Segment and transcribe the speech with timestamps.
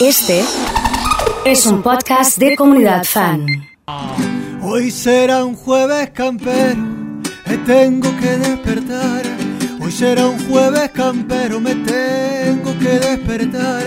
[0.00, 0.44] Este
[1.44, 3.44] es un podcast de comunidad fan.
[4.62, 6.76] Hoy será un jueves campero,
[7.46, 9.22] me tengo que despertar.
[9.80, 13.82] Hoy será un jueves campero, me tengo que despertar.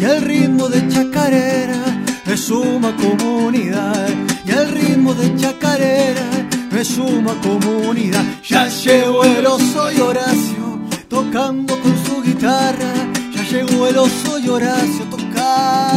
[0.00, 1.80] Y al ritmo de chacarera
[2.26, 4.08] me suma comunidad.
[4.44, 6.28] Y al ritmo de chacarera
[6.72, 8.24] me suma comunidad.
[8.42, 12.92] Ya llegó el oso y Horacio tocando con su guitarra.
[13.32, 15.21] Ya llegó el oso y Horacio tocando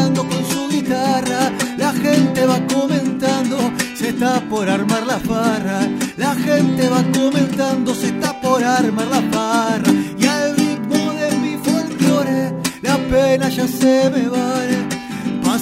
[0.03, 1.51] con su guitarra.
[1.77, 3.57] La gente va comentando,
[3.95, 5.79] se está por armar la farra.
[6.17, 9.91] La gente va comentando, se está por armar la farra.
[10.17, 14.74] Y al ritmo de mi folclore, la pena ya se me va.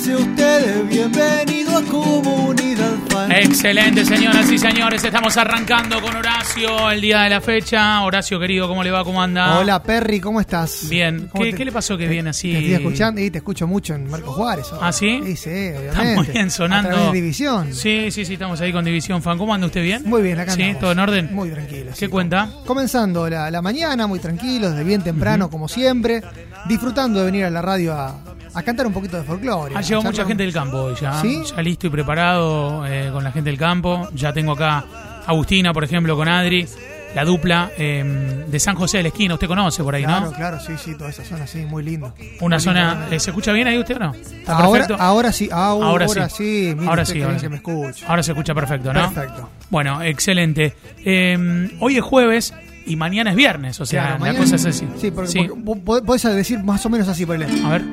[0.03, 3.31] Pase ustedes, bienvenido a Comunidad Fan.
[3.31, 5.01] Excelente, señoras y señores.
[5.01, 8.01] Estamos arrancando con Horacio el día de la fecha.
[8.03, 9.05] Horacio, querido, ¿cómo le va?
[9.05, 9.57] ¿Cómo anda?
[9.59, 10.89] Hola Perry, ¿cómo estás?
[10.89, 11.29] Bien.
[11.31, 12.51] ¿Cómo ¿Qué, te- qué le pasó que te- viene así?
[12.51, 14.65] Te estoy escuchando y te escucho mucho en Marcos Juárez.
[14.73, 14.87] ahora.
[14.87, 15.21] ¿Ah, sí?
[15.23, 15.87] Sí, sí, obviamente.
[16.01, 16.89] Está muy bien sonando.
[16.89, 17.73] A través de División.
[17.73, 19.37] Sí, sí, sí, estamos ahí con División Fan.
[19.37, 20.03] ¿Cómo anda usted bien?
[20.05, 20.81] Muy bien, acá Sí, andamos.
[20.81, 21.29] todo en orden.
[21.33, 21.91] Muy tranquilo.
[21.91, 22.07] ¿Qué sí.
[22.09, 22.49] cuenta?
[22.65, 26.21] Comenzando la, la mañana, muy tranquilos, desde bien temprano, como siempre.
[26.67, 29.75] Disfrutando de venir a la radio a, a cantar un poquito de folclore.
[29.75, 31.19] Ha a llegado mucha gente del campo hoy ya.
[31.21, 31.41] ¿Sí?
[31.55, 34.07] Ya listo y preparado eh, con la gente del campo.
[34.13, 34.83] Ya tengo acá
[35.25, 36.67] Agustina, por ejemplo, con Adri.
[37.15, 39.35] La dupla eh, de San José de la Esquina.
[39.35, 40.31] Usted conoce por ahí, Claro, ¿no?
[40.31, 42.11] claro, sí, sí, toda esa zona, sí, muy lindo.
[42.41, 42.93] Una Muy zona...
[43.01, 43.15] lindo.
[43.15, 44.13] eh, ¿Se escucha bien ahí usted o no?
[44.15, 45.03] ¿Está ahora, perfecto?
[45.03, 46.19] ahora sí, ahora, sí.
[46.35, 46.73] sí.
[46.75, 47.41] mire Ahora sí, ahora sí.
[47.43, 48.05] que me escucho.
[48.07, 49.13] Ahora se escucha perfecto, ¿no?
[49.13, 49.47] Perfecto.
[49.69, 50.75] Bueno, excelente.
[51.05, 52.51] Eh, hoy es jueves
[52.87, 54.87] y mañana es viernes, o sea, Claro, la cosa es así.
[54.97, 55.47] Sí, porque, Sí.
[55.63, 57.83] porque podés decir más o menos así, por A ver,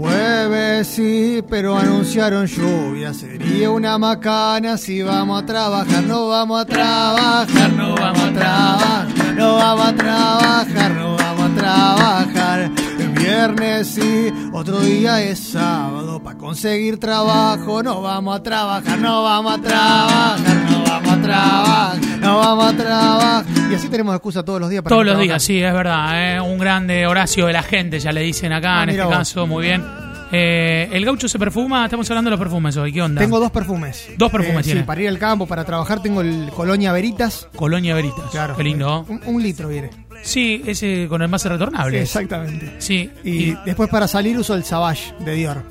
[0.00, 3.12] Jueves sí, pero anunciaron lluvia.
[3.12, 6.02] Sería una macana si vamos a trabajar.
[6.04, 9.34] No vamos a trabajar, no vamos a trabajar.
[9.34, 12.70] No vamos a trabajar, no vamos a trabajar.
[12.98, 16.18] El viernes sí, otro día es sábado.
[16.22, 22.09] Para conseguir trabajo, no vamos a trabajar, no vamos a trabajar, no vamos a trabajar,
[22.30, 23.44] no vamos a trabajar.
[23.70, 25.28] Y así tenemos excusa todos los días para todos no los trabajar.
[25.28, 26.36] días, sí, es verdad.
[26.36, 26.40] ¿eh?
[26.40, 29.12] Un grande Horacio de la gente, ya le dicen acá, Ah, en este vos.
[29.14, 29.84] caso, muy bien.
[30.32, 33.20] Eh, el gaucho se perfuma, estamos hablando de los perfumes hoy, ¿qué onda?
[33.20, 34.10] Tengo dos perfumes.
[34.16, 34.86] Dos perfumes Sí, tiene.
[34.86, 37.48] para ir al campo, para trabajar, tengo el Colonia Veritas.
[37.56, 38.54] Colonia Veritas, Claro.
[38.56, 39.04] qué lindo.
[39.08, 39.90] Un, un litro viene.
[40.22, 42.00] Sí, ese con envase retornable.
[42.02, 42.76] Exactamente.
[42.78, 45.62] Sí, Y, y, después para salir uso el Savage de Dior.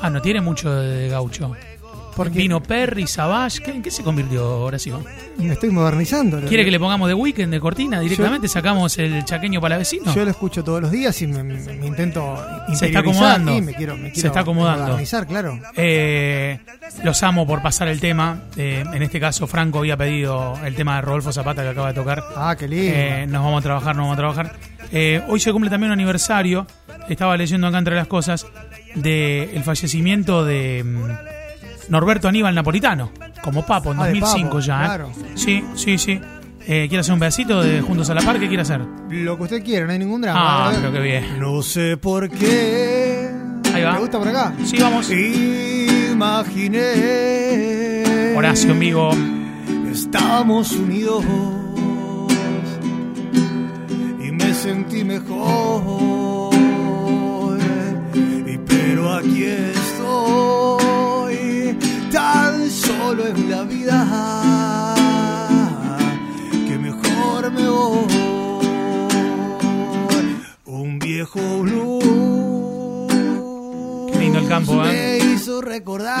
[0.00, 1.52] ah, no tiene mucho de gaucho.
[2.14, 5.02] Porque Vino Perry, Savage, ¿qué- ¿en qué se convirtió Horacio?
[5.38, 6.40] me estoy modernizando.
[6.46, 8.48] ¿Quiere que le pongamos de weekend de cortina directamente?
[8.48, 10.14] ¿Sacamos el chaqueño palavecino?
[10.14, 12.36] Yo lo escucho todos los días y me, me- me intento
[12.74, 13.52] Se está acomodando.
[13.62, 14.84] me quiero, me Se quiero está acomodando.
[14.88, 15.58] modernizar, claro.
[15.76, 16.58] Eh,
[17.02, 18.42] los amo por pasar el tema.
[18.56, 21.94] Eh, en este caso, Franco había pedido el tema de Rodolfo Zapata que acaba de
[21.94, 22.22] tocar.
[22.36, 22.92] Ah, qué lindo.
[22.94, 24.52] Eh, nos vamos a trabajar, nos vamos a trabajar.
[24.92, 26.66] Eh, hoy se cumple también un aniversario.
[27.08, 28.46] Estaba leyendo acá entre las cosas
[28.94, 31.02] del fallecimiento de mm,
[31.88, 33.10] Norberto Aníbal Napolitano,
[33.42, 34.82] como Papo en Ah, de 2005 Papo, ya.
[34.82, 34.84] ¿eh?
[34.86, 35.10] claro.
[35.34, 36.20] Sí, sí, sí.
[36.64, 38.38] Eh, ¿Quiere hacer un pedacito de Juntos a la Par?
[38.38, 38.80] ¿Qué quiere hacer?
[39.10, 40.68] Lo que usted quiera, no hay ningún drama.
[40.68, 41.40] Ah, pero qué bien.
[41.40, 43.30] No sé por qué.
[43.74, 43.94] Ahí va.
[43.94, 44.52] ¿Te gusta por acá?
[44.64, 45.10] Sí, vamos.
[46.92, 48.34] Imaginé.
[48.36, 49.10] Horacio vivo.
[49.90, 51.24] Estamos unidos
[54.24, 56.54] y me sentí mejor.
[58.46, 60.51] Y pero aquí estoy
[63.38, 64.94] la vida
[66.66, 68.06] que mejor me voy.
[70.66, 72.04] Un viejo blues
[74.12, 74.92] Qué lindo el campo, ¿eh?
[74.92, 76.12] me hizo recordar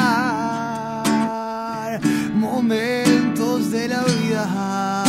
[2.34, 5.04] momentos de la vida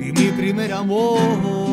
[0.00, 1.65] y mi primer amor.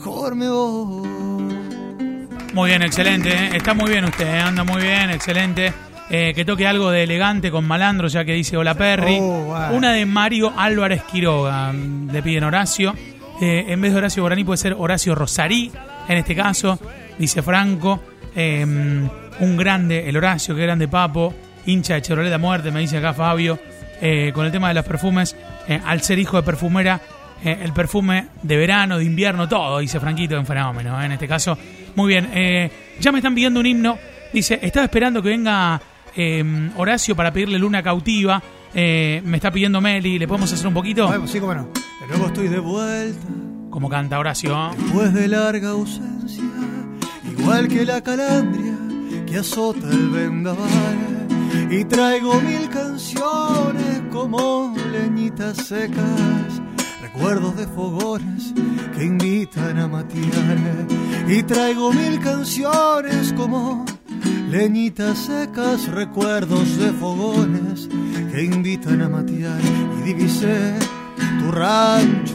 [0.00, 1.06] Mejor me voy.
[2.54, 3.28] Muy bien, excelente.
[3.30, 3.50] ¿eh?
[3.54, 4.40] Está muy bien usted, ¿eh?
[4.40, 5.74] anda muy bien, excelente.
[6.08, 9.18] Eh, que toque algo de elegante con malandro, ya que dice Hola Perry.
[9.20, 9.76] Oh, wow.
[9.76, 12.94] Una de Mario Álvarez Quiroga, mm, le piden Horacio.
[13.42, 15.72] En vez de Horacio Guaraní puede ser Horacio Rosarí,
[16.08, 16.78] en este caso,
[17.18, 18.00] dice Franco.
[18.34, 22.98] Eh, un grande, el Horacio, qué grande Papo, hincha de Chevrolet a muerte, me dice
[22.98, 23.58] acá Fabio.
[24.32, 25.36] Con el tema de los perfumes,
[25.84, 27.00] al ser hijo de perfumera,
[27.44, 31.28] eh, el perfume de verano, de invierno, todo, dice Franquito, en fenómeno, eh, en este
[31.28, 31.56] caso.
[31.96, 32.70] Muy bien, eh,
[33.00, 33.98] ya me están pidiendo un himno.
[34.32, 35.80] Dice, estaba esperando que venga
[36.14, 38.42] eh, Horacio para pedirle Luna Cautiva.
[38.72, 41.12] Eh, me está pidiendo Meli, ¿le podemos hacer un poquito?
[41.26, 41.68] Sí, cómo no.
[42.08, 43.26] Nuevo estoy de vuelta.
[43.70, 44.72] Como canta Horacio.
[44.76, 46.42] Después de larga ausencia,
[47.24, 48.76] igual que la calandria
[49.28, 50.68] que azota el vendaval,
[51.70, 56.49] y traigo mil canciones como leñitas secas,
[57.12, 58.52] recuerdos de fogones
[58.96, 60.86] que invitan a matear.
[61.28, 63.84] Y traigo mil canciones como
[64.48, 67.88] leñitas secas, recuerdos de fogones
[68.32, 69.60] que invitan a matear.
[70.00, 70.74] Y divisé
[71.40, 72.34] tu rancho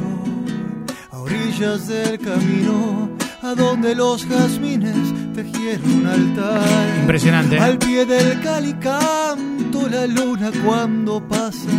[1.12, 3.10] a orillas del camino
[3.42, 7.00] a donde los jazmines tejieron un altar.
[7.02, 7.58] Impresionante.
[7.58, 7.60] ¿eh?
[7.60, 11.70] Al pie del calicanto la luna cuando pasa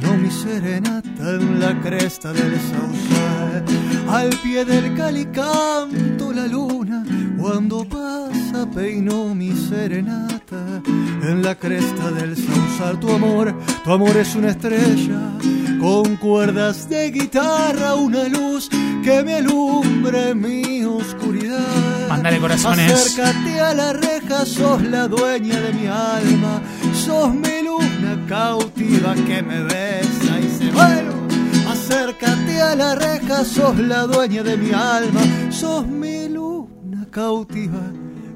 [0.00, 3.64] peinó mi serenata en la cresta del sausal.
[4.08, 7.04] Al pie del calicanto la luna
[7.38, 10.82] cuando pasa peinó mi serenata
[11.22, 13.00] en la cresta del sausal.
[13.00, 13.54] Tu amor,
[13.84, 15.32] tu amor es una estrella
[15.80, 18.68] con cuerdas de guitarra, una luz
[19.02, 22.08] que me alumbre mi oscuridad.
[22.08, 22.92] Mándale corazones.
[22.92, 26.60] Acércate a la reja, sos la dueña de mi alma,
[26.92, 27.95] sos mi luna
[28.26, 31.26] cautiva que me besa y se bueno.
[31.68, 35.20] Acércate a la reja, sos la dueña de mi alma,
[35.50, 37.80] sos mi luna cautiva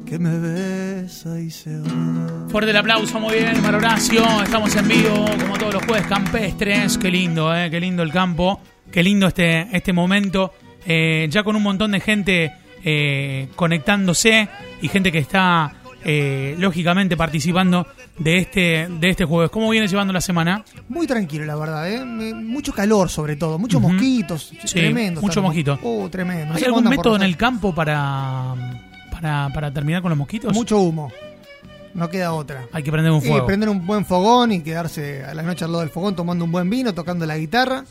[0.07, 2.49] que me besa y se va.
[2.49, 4.23] Fuerte el aplauso, muy bien, Mar Horacio.
[4.43, 6.99] Estamos en vivo, como todos los jueves campestres.
[6.99, 8.61] Qué lindo, eh, qué lindo el campo.
[8.91, 10.53] Qué lindo este, este momento.
[10.85, 12.53] Eh, ya con un montón de gente
[12.83, 14.49] eh, conectándose
[14.83, 17.87] y gente que está eh, lógicamente participando
[18.19, 19.51] de este, de este jueves.
[19.51, 20.65] ¿Cómo viene llevando la semana?
[20.89, 22.05] Muy tranquilo, la verdad, ¿eh?
[22.05, 23.59] Mucho calor, sobre todo.
[23.59, 24.53] Muchos mosquitos.
[24.65, 25.21] Sí, tremendo.
[25.21, 25.73] mucho mosquito.
[25.77, 26.47] mos- Oh, tremendo.
[26.47, 28.55] No ¿Hay algún método en el campo para,
[29.11, 30.53] para, para terminar con los mosquitos?
[30.55, 31.11] Mucho humo.
[31.93, 32.67] No queda otra.
[32.73, 33.47] Hay que prender un Y fuego.
[33.47, 36.53] prender un buen fogón y quedarse a la noche al lado del fogón tomando un
[36.53, 37.85] buen vino, tocando la guitarra.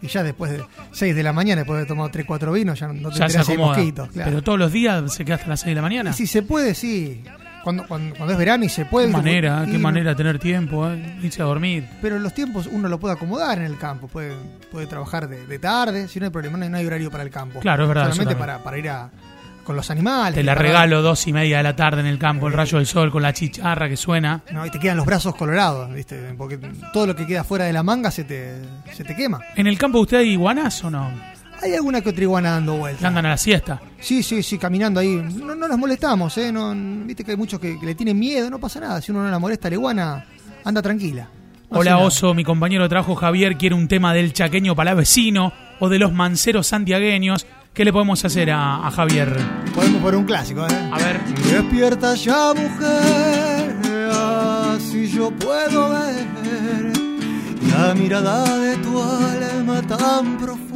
[0.00, 0.62] Y ya después de
[0.92, 3.28] 6 de la mañana, después de haber tomado 3, 4 vinos, ya no te ya
[3.28, 3.76] se acomoda.
[3.76, 4.08] mosquitos.
[4.10, 4.30] claro.
[4.30, 6.10] Pero todos los días se queda hasta las 6 de la mañana.
[6.10, 7.22] Y si se puede, sí.
[7.64, 9.06] Cuando, cuando, cuando es verano y se puede.
[9.08, 11.16] Qué manera, puede- qué manera tener tiempo, eh.
[11.22, 11.86] irse a dormir.
[12.00, 14.08] Pero los tiempos uno lo puede acomodar en el campo.
[14.08, 14.34] Puede,
[14.70, 17.22] puede trabajar de, de tarde, si no hay problema, no hay, no hay horario para
[17.24, 17.60] el campo.
[17.60, 19.10] Claro, es verdad, Solamente para, para ir a,
[19.64, 20.34] con los animales.
[20.34, 22.78] Te la para- regalo dos y media de la tarde en el campo, el rayo
[22.78, 24.40] del sol con la chicharra que suena.
[24.50, 26.34] No, y te quedan los brazos colorados, ¿viste?
[26.38, 26.58] Porque
[26.92, 28.54] todo lo que queda fuera de la manga se te,
[28.94, 29.40] se te quema.
[29.56, 31.10] ¿En el campo usted hay iguanas o no?
[31.60, 33.04] Hay alguna que otra iguana dando vueltas.
[33.04, 33.80] andan a la siesta.
[34.00, 35.16] Sí, sí, sí, caminando ahí.
[35.34, 36.52] No, no las molestamos, ¿eh?
[36.52, 36.72] No,
[37.04, 39.00] Viste que hay muchos que, que le tienen miedo, no pasa nada.
[39.00, 40.24] Si uno no la molesta, la iguana
[40.64, 41.28] anda tranquila.
[41.70, 41.98] No Hola.
[41.98, 45.98] Oso, mi compañero de trabajo Javier quiere un tema del chaqueño para vecino o de
[45.98, 47.44] los manceros santiagueños.
[47.74, 49.36] ¿Qué le podemos hacer a, a Javier?
[49.74, 50.90] Podemos poner un clásico, ¿eh?
[50.92, 51.20] A ver.
[51.50, 53.76] Despierta ya, mujer,
[54.10, 56.26] así yo puedo ver
[57.70, 60.67] la mirada de tu alma tan profunda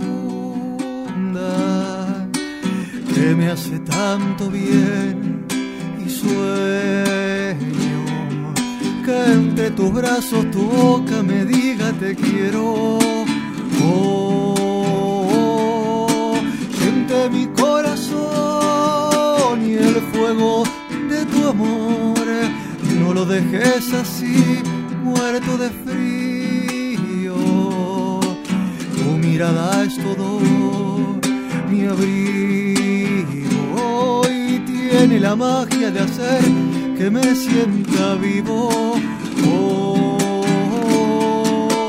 [3.14, 5.46] que me hace tanto bien
[6.04, 7.92] y sueño
[9.04, 12.98] que entre tus brazos tu boca me diga te quiero.
[13.84, 15.16] Oh,
[16.78, 18.22] siente mi corazón
[19.66, 20.62] y el fuego
[21.08, 22.18] de tu amor.
[23.00, 24.62] No lo dejes así,
[25.02, 27.34] muerto de frío.
[28.96, 30.91] Tu mirada es todo
[31.92, 33.22] abrigo
[34.30, 36.42] y tiene la magia de hacer
[36.96, 38.70] que me sienta vivo.
[39.46, 40.18] Oh,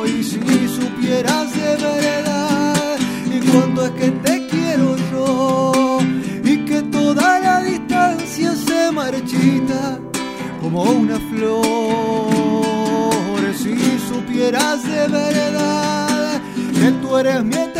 [0.05, 0.39] y si
[0.79, 2.97] supieras de verdad
[3.35, 5.99] y cuánto es que te quiero yo
[6.43, 9.99] y que toda la distancia se marchita
[10.61, 12.33] como una flor.
[13.55, 13.75] Si
[14.09, 16.41] supieras de verdad
[16.73, 17.72] que tú eres mi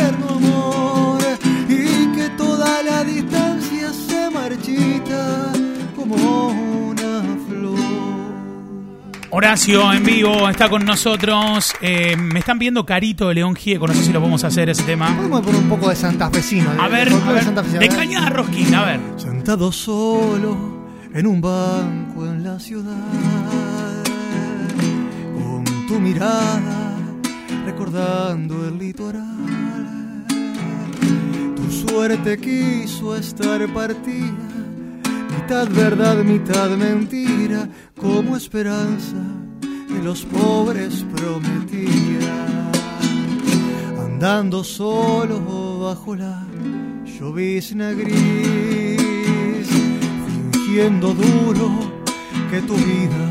[9.36, 11.74] Horacio en vivo está con nosotros.
[11.80, 13.88] Eh, me están viendo Carito de León Gieco.
[13.88, 15.12] No sé si lo podemos hacer ese tema.
[15.16, 16.70] Podemos poner un poco de santafesino.
[16.80, 17.44] A ver, a ver.
[17.44, 19.00] De Cañada Rosquín, a ver.
[19.16, 22.94] Sentado solo en un banco en la ciudad,
[25.34, 26.94] con tu mirada
[27.66, 30.24] recordando el litoral.
[31.56, 34.43] Tu suerte quiso estar partida,
[35.44, 37.68] mitad verdad, mitad mentira,
[38.00, 39.18] como esperanza
[39.90, 42.70] de los pobres prometía
[44.00, 46.46] andando solo bajo la
[47.04, 49.68] llovizna gris,
[50.50, 51.68] fingiendo duro
[52.50, 53.28] que tu vida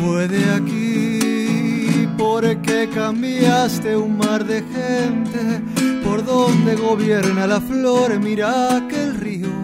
[0.00, 5.60] fue de aquí, porque cambiaste un mar de gente
[6.04, 9.61] por donde gobierna la flor, mira que el río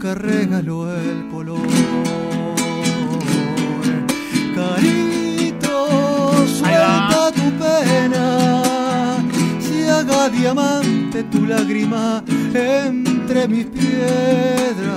[0.00, 1.60] nunca regaló el color.
[4.54, 9.22] Carito, suelta tu pena,
[9.60, 14.88] si haga diamante tu lágrima entre mis piedras.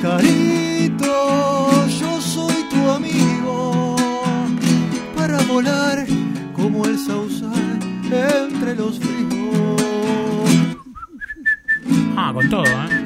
[0.00, 3.96] Carito, yo soy tu amigo
[5.16, 6.06] para volar
[6.54, 7.80] como el sausal
[8.12, 9.80] entre los frijoles.
[12.16, 12.99] Ah, con todo, ¿eh?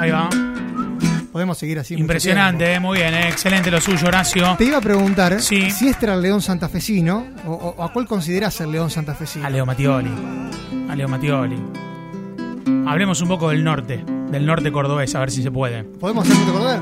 [0.00, 0.30] Ahí va.
[1.30, 1.94] Podemos seguir así.
[1.94, 4.56] Impresionante, eh, muy bien, eh, excelente lo suyo, Horacio.
[4.56, 5.70] Te iba a preguntar Sí.
[5.70, 9.46] si este era el león santafesino o, o a cuál considerás el león santafesino.
[9.46, 10.10] A Leo Mattioli.
[10.88, 11.56] A Leo Mattioli.
[12.86, 15.84] Hablemos un poco del norte, del norte cordobés, a ver si se puede.
[15.84, 16.80] ¿Podemos hacer te acordar?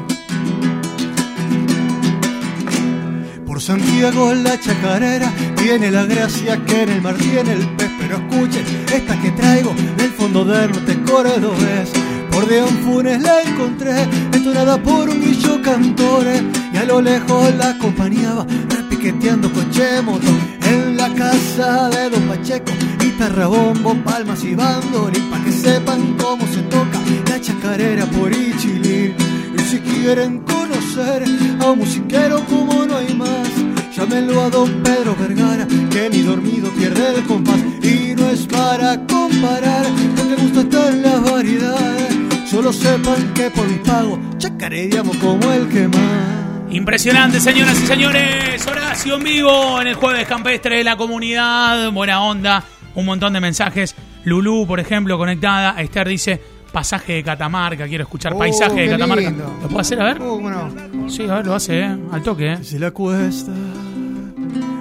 [3.47, 7.91] Por Santiago la chacarera tiene la gracia que en el mar tiene el pez.
[8.01, 11.93] Pero escuchen, esta que traigo del fondo del norte cordobés.
[12.39, 14.03] Por de Funes la encontré,
[14.33, 16.41] entonada por un guillo cantores.
[16.73, 20.29] Y a lo lejos la acompañaba, repiqueteando coche moto.
[20.63, 25.29] En la casa de Don Pacheco, guitarra, bombo, palmas y bandolín.
[25.31, 29.17] Pa' que sepan cómo se toca la chacarera por Ichilín.
[29.57, 31.25] Y si quieren conocer
[31.59, 33.49] a un musiquero como no hay más,
[33.97, 37.59] llámenlo a don Pedro Vergara, que ni dormido pierde el compás.
[37.83, 42.17] Y es para comparar, porque el gusto está en las variedades.
[42.51, 46.71] Solo sepan que por mi pago, chacareamos como el que más.
[46.71, 48.67] Impresionante, señoras y señores.
[48.67, 51.91] Horacio en vivo en el jueves campestre de la comunidad.
[51.93, 52.65] Buena onda.
[52.95, 53.95] Un montón de mensajes.
[54.25, 55.81] Lulú, por ejemplo, conectada.
[55.81, 56.41] Esther dice
[56.73, 57.87] pasaje de Catamarca.
[57.87, 59.31] Quiero escuchar Oh, paisaje de Catamarca.
[59.31, 59.45] lindo.
[59.63, 60.01] ¿Lo puedo hacer?
[60.01, 60.21] A ver.
[60.21, 61.09] Uh, ¿cómo no?
[61.09, 61.97] Sí, a ver, lo hace, ¿eh?
[62.13, 62.59] Al toque, ¿eh?
[62.65, 63.53] Se la cuesta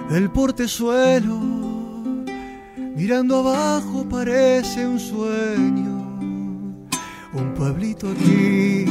[0.10, 1.57] del portezuelo,
[2.98, 5.96] mirando abajo parece un sueño.
[7.32, 8.86] Un pueblito aquí,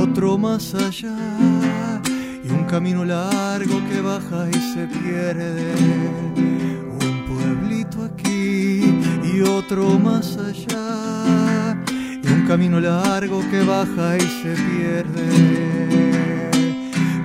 [0.00, 2.00] otro más allá,
[2.42, 5.74] y un camino largo que baja y se pierde.
[7.02, 11.76] Un pueblito aquí y otro más allá,
[12.24, 15.28] y un camino largo que baja y se pierde.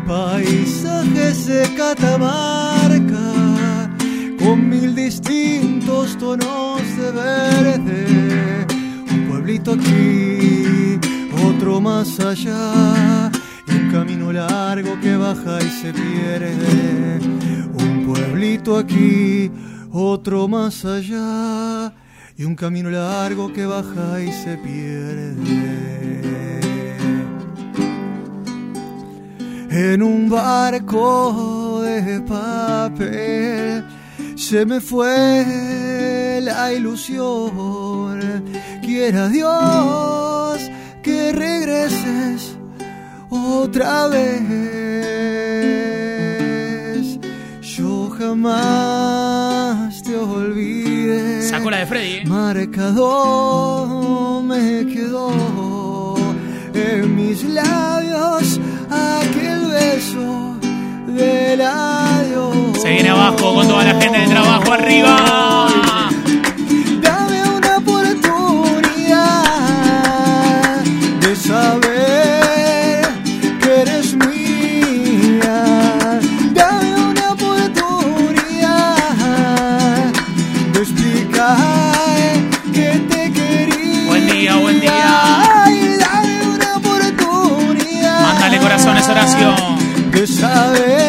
[0.05, 2.82] Paisajes de Catamarca
[4.43, 8.67] con mil distintos tonos de verde.
[9.09, 10.99] Un pueblito aquí,
[11.47, 13.31] otro más allá.
[13.67, 17.19] Y un camino largo que baja y se pierde.
[17.73, 19.49] Un pueblito aquí,
[19.91, 21.93] otro más allá.
[22.35, 25.43] Y un camino largo que baja y se pierde.
[29.69, 33.83] En un barco de papel
[34.35, 38.43] se me fue la ilusión.
[38.81, 40.69] Quiera Dios
[41.01, 42.57] que regreses
[43.29, 44.43] otra vez.
[47.61, 51.41] Yo jamás te olvidé.
[51.49, 52.23] Sacó la de Freddy, ¿eh?
[52.25, 53.73] Marcado
[54.43, 56.15] me quedó
[56.73, 60.57] en mis labios aquel beso
[61.07, 61.92] del adiós
[63.31, 65.69] con toda la gente del trabajo arriba.
[67.01, 69.21] Dame una oportunidad
[71.21, 73.07] de saber
[73.61, 75.63] que eres mía.
[76.53, 78.97] Dame una oportunidad
[80.73, 82.35] de explicar
[82.73, 84.05] que te quería.
[84.07, 85.63] Buen día, buen día.
[85.63, 88.21] Ay, dame una oportunidad.
[88.21, 89.55] Mándale corazones, oración.
[90.11, 91.02] De saber.